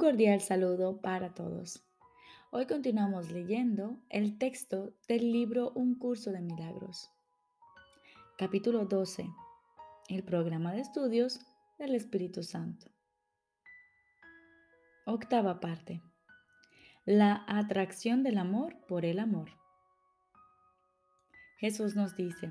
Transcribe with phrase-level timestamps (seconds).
[0.00, 1.84] cordial saludo para todos.
[2.50, 7.10] Hoy continuamos leyendo el texto del libro Un curso de milagros.
[8.38, 9.28] Capítulo 12.
[10.08, 11.40] El programa de estudios
[11.78, 12.90] del Espíritu Santo.
[15.04, 16.00] Octava parte.
[17.04, 19.50] La atracción del amor por el amor.
[21.58, 22.48] Jesús nos dice,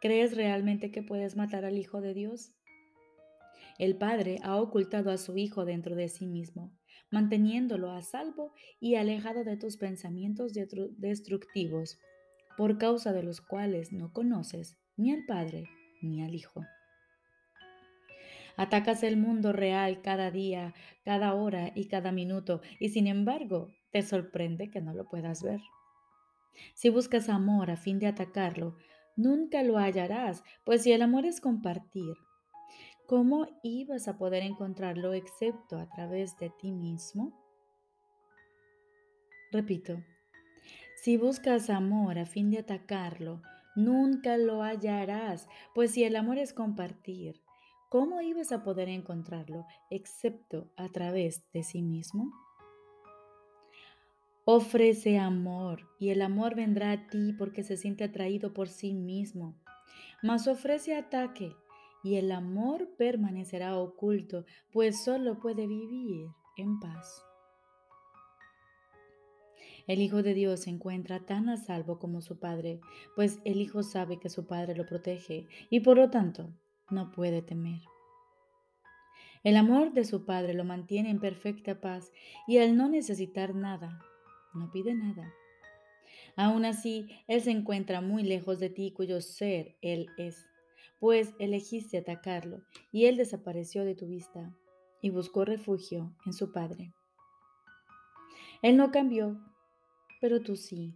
[0.00, 2.52] ¿crees realmente que puedes matar al Hijo de Dios?
[3.78, 6.72] El Padre ha ocultado a su Hijo dentro de sí mismo,
[7.10, 11.98] manteniéndolo a salvo y alejado de tus pensamientos destructivos,
[12.56, 15.68] por causa de los cuales no conoces ni al Padre
[16.00, 16.62] ni al Hijo.
[18.56, 24.02] Atacas el mundo real cada día, cada hora y cada minuto, y sin embargo te
[24.02, 25.60] sorprende que no lo puedas ver.
[26.74, 28.76] Si buscas amor a fin de atacarlo,
[29.16, 32.14] nunca lo hallarás, pues si el amor es compartir,
[33.12, 37.38] ¿Cómo ibas a poder encontrarlo excepto a través de ti mismo?
[39.50, 40.02] Repito,
[40.96, 43.42] si buscas amor a fin de atacarlo,
[43.76, 47.42] nunca lo hallarás, pues si el amor es compartir,
[47.90, 52.32] ¿cómo ibas a poder encontrarlo excepto a través de sí mismo?
[54.46, 59.60] Ofrece amor y el amor vendrá a ti porque se siente atraído por sí mismo.
[60.22, 61.54] Mas ofrece ataque
[62.02, 67.24] y el amor permanecerá oculto, pues solo puede vivir en paz.
[69.86, 72.80] El Hijo de Dios se encuentra tan a salvo como su Padre,
[73.16, 76.50] pues el Hijo sabe que su Padre lo protege y por lo tanto
[76.90, 77.80] no puede temer.
[79.42, 82.12] El amor de su Padre lo mantiene en perfecta paz
[82.46, 84.00] y al no necesitar nada,
[84.54, 85.34] no pide nada.
[86.36, 90.46] Aún así, Él se encuentra muy lejos de ti cuyo ser Él es
[91.02, 94.56] pues elegiste atacarlo, y él desapareció de tu vista
[95.00, 96.92] y buscó refugio en su Padre.
[98.62, 99.36] Él no cambió,
[100.20, 100.94] pero tú sí,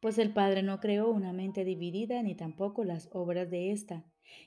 [0.00, 4.06] pues el Padre no creó una mente dividida ni tampoco las obras de ésta,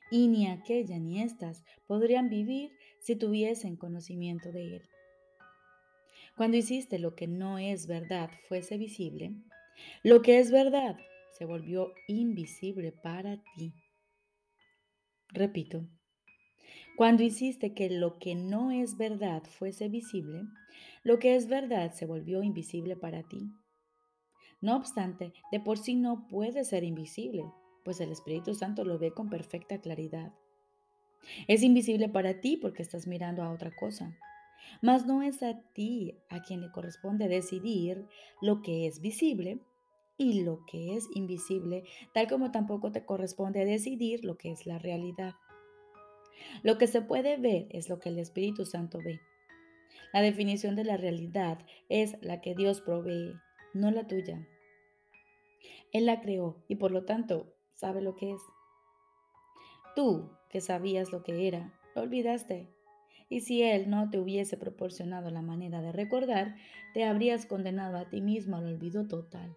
[0.09, 4.89] y ni aquella ni éstas podrían vivir si tuviesen conocimiento de Él.
[6.35, 9.31] Cuando hiciste lo que no es verdad fuese visible,
[10.01, 10.97] lo que es verdad
[11.37, 13.75] se volvió invisible para ti.
[15.31, 15.87] Repito,
[16.97, 20.43] cuando hiciste que lo que no es verdad fuese visible,
[21.03, 23.51] lo que es verdad se volvió invisible para ti.
[24.59, 27.45] No obstante, de por sí no puede ser invisible,
[27.85, 30.33] pues el Espíritu Santo lo ve con perfecta claridad.
[31.47, 34.17] Es invisible para ti porque estás mirando a otra cosa,
[34.81, 38.07] mas no es a ti a quien le corresponde decidir
[38.41, 39.61] lo que es visible
[40.19, 44.77] y lo que es invisible, tal como tampoco te corresponde decidir lo que es la
[44.77, 45.33] realidad.
[46.61, 49.21] Lo que se puede ver es lo que el Espíritu Santo ve.
[50.11, 53.33] La definición de la realidad es la que Dios provee,
[53.73, 54.45] no la tuya.
[55.93, 58.41] Él la creó y por lo tanto sabe lo que es.
[59.95, 62.67] Tú, que sabías lo que era, lo olvidaste.
[63.29, 66.57] Y si Él no te hubiese proporcionado la manera de recordar,
[66.93, 69.55] te habrías condenado a ti mismo al olvido total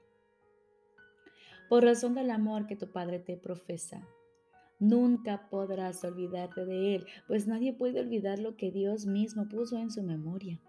[1.73, 4.07] por razón del amor que tu Padre te profesa.
[4.79, 9.91] Nunca podrás olvidarte de Él, pues nadie puede olvidar lo que Dios mismo puso en
[9.91, 10.61] su memoria.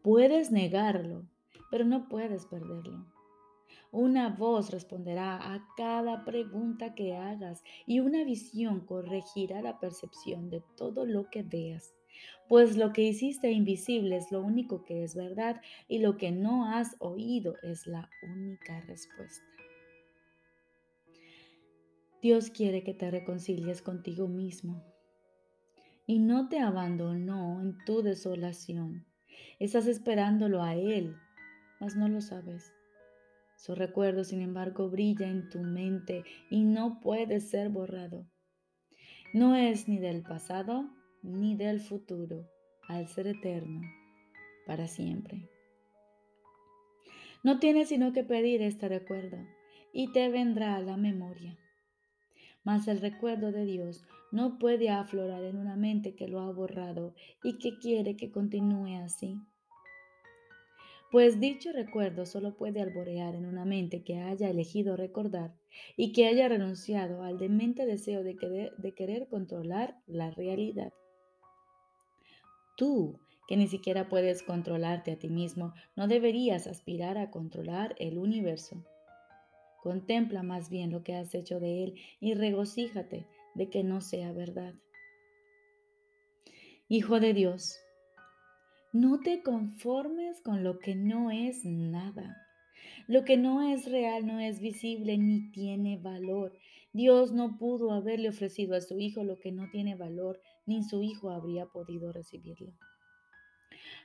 [0.00, 1.26] Puedes negarlo,
[1.70, 3.04] pero no puedes perderlo.
[3.90, 10.62] Una voz responderá a cada pregunta que hagas y una visión corregirá la percepción de
[10.74, 11.92] todo lo que veas.
[12.48, 16.64] Pues lo que hiciste invisible es lo único que es verdad y lo que no
[16.64, 19.51] has oído es la única respuesta.
[22.22, 24.80] Dios quiere que te reconcilies contigo mismo
[26.06, 29.04] y no te abandonó en tu desolación.
[29.58, 31.16] Estás esperándolo a Él,
[31.80, 32.72] mas no lo sabes.
[33.56, 38.24] Su recuerdo, sin embargo, brilla en tu mente y no puede ser borrado.
[39.34, 40.88] No es ni del pasado
[41.22, 42.48] ni del futuro,
[42.86, 43.80] al ser eterno,
[44.64, 45.50] para siempre.
[47.42, 49.38] No tienes sino que pedir este recuerdo
[49.92, 51.58] y te vendrá a la memoria
[52.64, 57.14] mas el recuerdo de Dios no puede aflorar en una mente que lo ha borrado
[57.42, 59.38] y que quiere que continúe así.
[61.12, 65.54] Pues dicho recuerdo solo puede alborear en una mente que haya elegido recordar
[65.94, 70.94] y que haya renunciado al demente deseo de querer, de querer controlar la realidad.
[72.78, 78.16] Tú, que ni siquiera puedes controlarte a ti mismo, no deberías aspirar a controlar el
[78.16, 78.82] universo.
[79.82, 84.32] Contempla más bien lo que has hecho de él y regocíjate de que no sea
[84.32, 84.74] verdad.
[86.88, 87.78] Hijo de Dios,
[88.92, 92.36] No te conformes con lo que no es nada.
[93.08, 96.52] Lo que no es real no es visible ni tiene valor.
[96.92, 101.02] Dios no pudo haberle ofrecido a su hijo lo que no tiene valor, ni su
[101.02, 102.72] hijo habría podido recibirlo.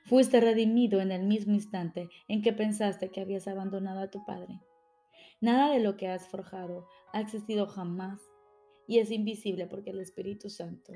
[0.06, 4.62] Fuiste redimido en el mismo instante en que pensaste que habías abandonado a tu padre.
[5.40, 8.20] Nada de lo que has forjado ha existido jamás
[8.88, 10.94] y es invisible porque el Espíritu Santo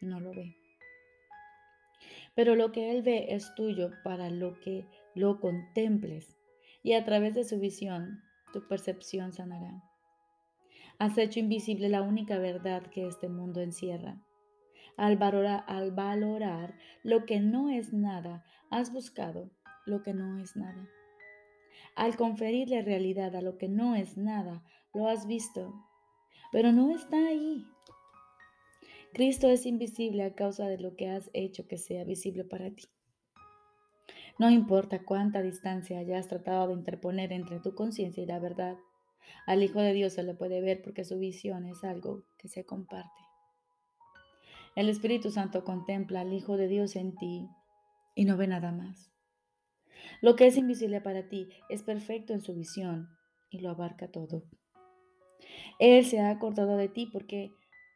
[0.00, 0.54] no lo ve.
[2.36, 6.36] Pero lo que Él ve es tuyo para lo que lo contemples
[6.82, 8.22] y a través de su visión
[8.52, 9.82] tu percepción sanará.
[10.98, 14.22] Has hecho invisible la única verdad que este mundo encierra.
[14.96, 19.50] Al valorar, al valorar lo que no es nada, has buscado
[19.86, 20.88] lo que no es nada.
[21.94, 25.72] Al conferirle realidad a lo que no es nada, lo has visto,
[26.50, 27.64] pero no está ahí.
[29.12, 32.84] Cristo es invisible a causa de lo que has hecho que sea visible para ti.
[34.40, 38.76] No importa cuánta distancia hayas tratado de interponer entre tu conciencia y la verdad,
[39.46, 42.64] al Hijo de Dios se le puede ver porque su visión es algo que se
[42.64, 43.10] comparte.
[44.74, 47.48] El Espíritu Santo contempla al Hijo de Dios en ti
[48.16, 49.13] y no ve nada más.
[50.20, 53.08] Lo que es invisible para ti es perfecto en su visión
[53.50, 54.42] y lo abarca todo.
[55.78, 57.52] Él se ha acordado de ti porque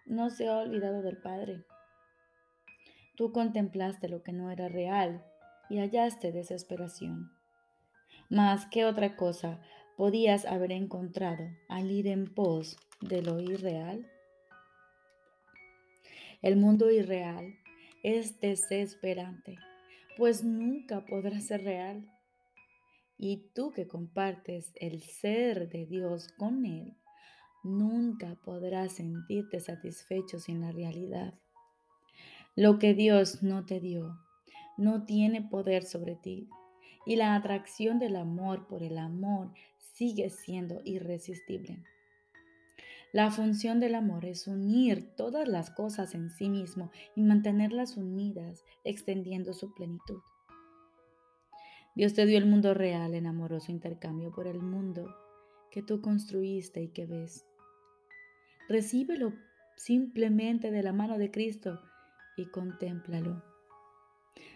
[0.07, 1.65] no se ha olvidado del Padre.
[3.17, 5.25] Tú contemplaste lo que no era real
[5.69, 7.33] y hallaste desesperación.
[8.31, 9.61] Mas, ¿qué otra cosa
[9.97, 14.07] podías haber encontrado al ir en pos de lo irreal?
[16.43, 17.59] El mundo irreal
[18.03, 19.57] es desesperante,
[20.19, 22.05] pues nunca podrá ser real.
[23.17, 26.97] Y tú que compartes el ser de Dios con Él,
[27.63, 31.35] nunca podrás sentirte satisfecho sin la realidad.
[32.57, 34.19] Lo que Dios no te dio
[34.77, 36.49] no tiene poder sobre ti
[37.07, 41.85] y la atracción del amor por el amor sigue siendo irresistible.
[43.13, 48.65] La función del amor es unir todas las cosas en sí mismo y mantenerlas unidas,
[48.85, 50.21] extendiendo su plenitud.
[51.95, 55.17] Dios te dio el mundo real en amoroso intercambio por el mundo
[55.71, 57.47] que tú construiste y que ves.
[58.69, 59.33] Recíbelo
[59.77, 61.81] simplemente de la mano de Cristo
[62.37, 63.43] y contémplalo.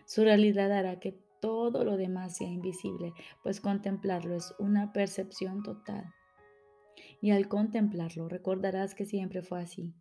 [0.05, 6.13] Su realidad hará que todo lo demás sea invisible, pues contemplarlo es una percepción total.
[7.23, 9.95] Y al contemplarlo recordarás que siempre fue así.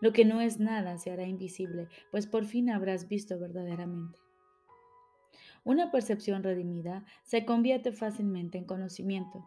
[0.00, 4.18] Lo que no es nada se hará invisible, pues por fin habrás visto verdaderamente.
[5.64, 9.44] Una percepción redimida se convierte fácilmente en conocimiento,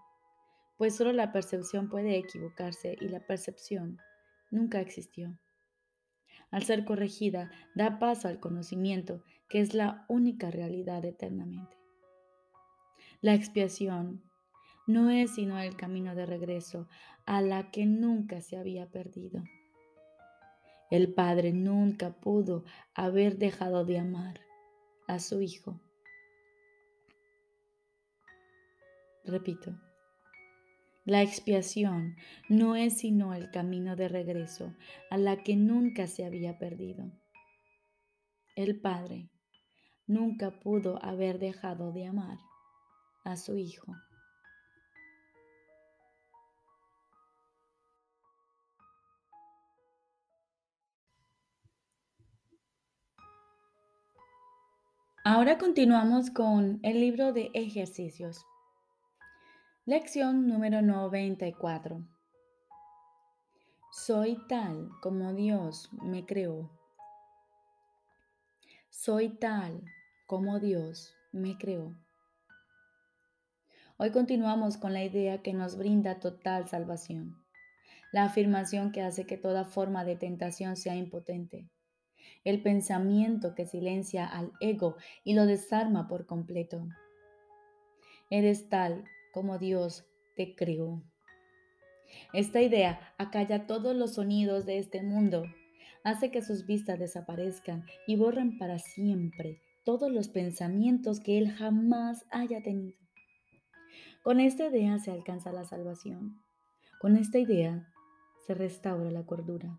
[0.77, 3.99] pues solo la percepción puede equivocarse y la percepción
[4.51, 5.37] nunca existió.
[6.51, 11.77] Al ser corregida, da paso al conocimiento que es la única realidad eternamente.
[13.21, 14.23] La expiación
[14.87, 16.87] no es sino el camino de regreso
[17.25, 19.43] a la que nunca se había perdido.
[20.91, 24.41] El Padre nunca pudo haber dejado de amar
[25.07, 25.79] a su Hijo.
[29.25, 29.73] Repito,
[31.05, 32.15] la expiación
[32.47, 34.73] no es sino el camino de regreso
[35.09, 37.11] a la que nunca se había perdido.
[38.55, 39.29] El Padre
[40.07, 42.37] nunca pudo haber dejado de amar
[43.25, 43.93] a su hijo.
[55.25, 58.45] Ahora continuamos con el libro de ejercicios.
[59.85, 62.05] Lección número 94.
[63.93, 66.69] Soy tal como Dios me creó.
[68.89, 69.85] Soy tal
[70.27, 71.95] como Dios me creó.
[73.95, 77.41] Hoy continuamos con la idea que nos brinda total salvación,
[78.11, 81.69] la afirmación que hace que toda forma de tentación sea impotente,
[82.43, 86.87] el pensamiento que silencia al ego y lo desarma por completo.
[88.29, 91.03] Eres tal como Dios te creó.
[92.33, 95.43] Esta idea acalla todos los sonidos de este mundo
[96.03, 102.25] hace que sus vistas desaparezcan y borren para siempre todos los pensamientos que él jamás
[102.31, 102.97] haya tenido.
[104.21, 106.41] Con esta idea se alcanza la salvación.
[107.01, 107.87] Con esta idea
[108.47, 109.77] se restaura la cordura.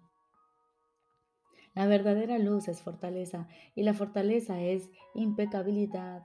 [1.75, 6.23] La verdadera luz es fortaleza y la fortaleza es impecabilidad.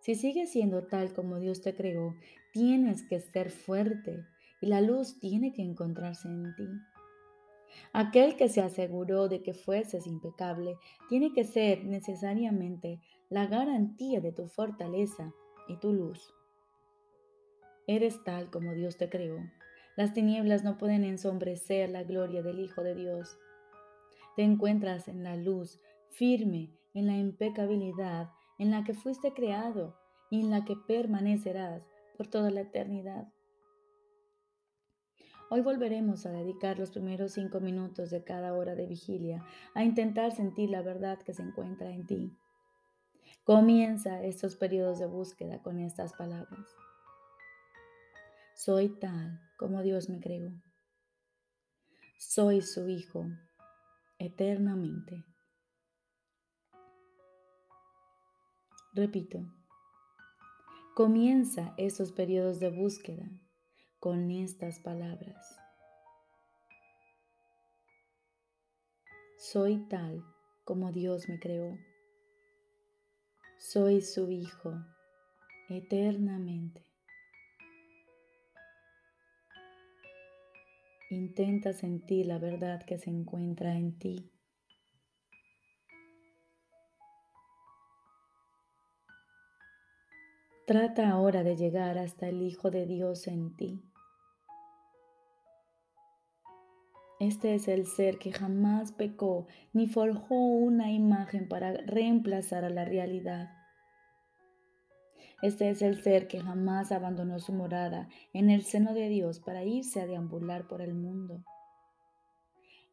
[0.00, 2.14] Si sigues siendo tal como Dios te creó,
[2.52, 4.24] tienes que ser fuerte
[4.60, 6.68] y la luz tiene que encontrarse en ti.
[7.92, 10.76] Aquel que se aseguró de que fueses impecable
[11.08, 15.32] tiene que ser necesariamente la garantía de tu fortaleza
[15.68, 16.32] y tu luz.
[17.86, 19.38] Eres tal como Dios te creó.
[19.96, 23.38] Las tinieblas no pueden ensombrecer la gloria del Hijo de Dios.
[24.36, 28.28] Te encuentras en la luz, firme en la impecabilidad
[28.58, 29.96] en la que fuiste creado
[30.30, 31.82] y en la que permanecerás
[32.18, 33.32] por toda la eternidad.
[35.48, 39.42] Hoy volveremos a dedicar los primeros cinco minutos de cada hora de vigilia
[39.74, 42.36] a intentar sentir la verdad que se encuentra en ti.
[43.44, 46.66] Comienza estos periodos de búsqueda con estas palabras.
[48.54, 50.52] Soy tal como Dios me creó.
[52.18, 53.26] Soy su Hijo
[54.18, 55.24] eternamente.
[58.94, 59.40] Repito,
[60.94, 63.28] comienza esos periodos de búsqueda
[64.00, 65.60] con estas palabras.
[69.36, 70.24] Soy tal
[70.64, 71.76] como Dios me creó.
[73.58, 74.72] Soy su Hijo
[75.68, 76.85] eternamente.
[81.08, 84.32] Intenta sentir la verdad que se encuentra en ti.
[90.66, 93.84] Trata ahora de llegar hasta el Hijo de Dios en ti.
[97.20, 102.84] Este es el ser que jamás pecó ni forjó una imagen para reemplazar a la
[102.84, 103.55] realidad.
[105.42, 109.64] Este es el ser que jamás abandonó su morada en el seno de Dios para
[109.64, 111.44] irse a deambular por el mundo.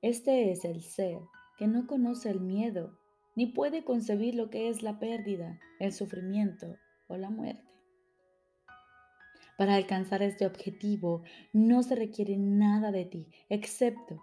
[0.02, 1.20] Este es el ser
[1.58, 2.98] que no conoce el miedo
[3.36, 7.64] ni puede concebir lo que es la pérdida, el sufrimiento o la muerte.
[9.58, 11.24] Para alcanzar este objetivo
[11.54, 14.22] no se requiere nada de ti, excepto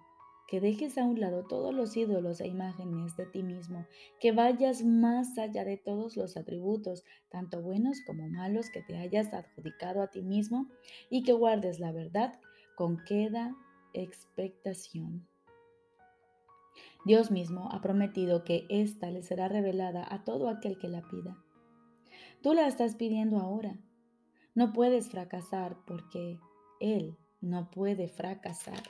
[0.50, 3.87] que dejes a un lado todos los ídolos e imágenes de ti mismo,
[4.19, 9.33] que vayas más allá de todos los atributos, tanto buenos como malos, que te hayas
[9.33, 10.66] adjudicado a ti mismo
[11.09, 12.40] y que guardes la verdad
[12.75, 13.54] con queda
[13.92, 15.25] expectación.
[17.07, 21.38] Dios mismo ha prometido que ésta le será revelada a todo aquel que la pida.
[22.42, 23.78] Tú la estás pidiendo ahora.
[24.57, 26.40] No puedes fracasar porque
[26.80, 28.83] Él no puede fracasar.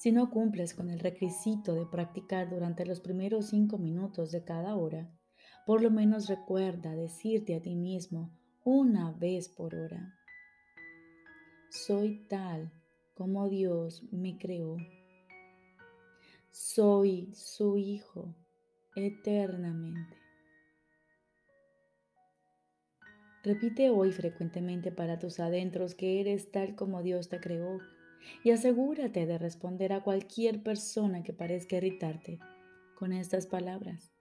[0.00, 4.74] Si no cumples con el requisito de practicar durante los primeros cinco minutos de cada
[4.74, 5.12] hora,
[5.66, 10.14] por lo menos recuerda decirte a ti mismo una vez por hora,
[11.68, 12.72] soy tal
[13.12, 14.78] como Dios me creó.
[16.50, 18.34] Soy su Hijo
[18.96, 20.16] eternamente.
[23.44, 27.80] Repite hoy frecuentemente para tus adentros que eres tal como Dios te creó
[28.44, 32.38] y asegúrate de responder a cualquier persona que parezca irritarte
[32.96, 34.12] con estas palabras.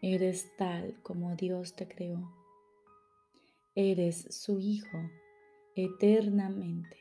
[0.00, 2.32] Eres tal como Dios te creó.
[3.74, 4.98] Eres su Hijo
[5.76, 6.96] eternamente.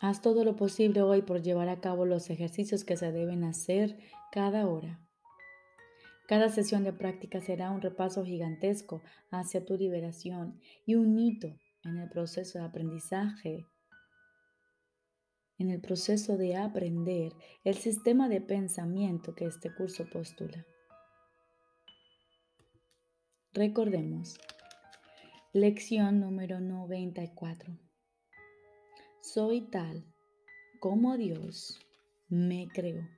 [0.00, 3.98] Haz todo lo posible hoy por llevar a cabo los ejercicios que se deben hacer
[4.30, 5.00] cada hora.
[6.28, 11.96] Cada sesión de práctica será un repaso gigantesco hacia tu liberación y un hito en
[11.96, 13.66] el proceso de aprendizaje,
[15.56, 17.32] en el proceso de aprender
[17.64, 20.66] el sistema de pensamiento que este curso postula.
[23.54, 24.38] Recordemos,
[25.54, 27.74] lección número 94.
[29.22, 30.04] Soy tal
[30.78, 31.80] como Dios
[32.28, 33.17] me creó.